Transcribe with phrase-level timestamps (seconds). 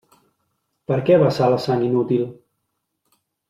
[0.91, 2.27] Per què vessar la sang inútil?